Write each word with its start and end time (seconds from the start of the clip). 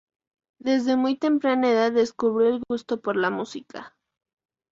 Desde 0.59 0.95
muy 0.95 1.15
temprana 1.15 1.69
edad 1.69 1.91
descubrió 1.91 2.49
el 2.49 2.63
gusto 2.67 3.01
por 3.01 3.15
la 3.15 3.29
música. 3.29 3.95